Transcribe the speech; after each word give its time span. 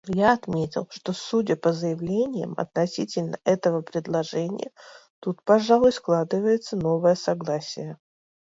Я 0.17 0.33
отметил, 0.33 0.87
что, 0.89 1.13
судя 1.13 1.55
по 1.55 1.73
заявлениям 1.73 2.55
относительно 2.57 3.37
этого 3.43 3.81
предложения, 3.83 4.71
тут, 5.19 5.43
пожалуй, 5.43 5.91
складывается 5.91 6.75
новое 6.75 7.13
согласие. 7.13 7.99